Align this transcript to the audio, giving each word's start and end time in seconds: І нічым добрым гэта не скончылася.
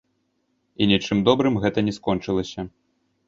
І 0.85 0.87
нічым 0.91 1.19
добрым 1.27 1.59
гэта 1.65 1.79
не 1.89 1.93
скончылася. 1.99 2.61